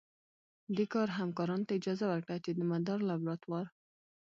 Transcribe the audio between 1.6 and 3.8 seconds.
ته اجازه ورکړه چې د مدار لابراتوار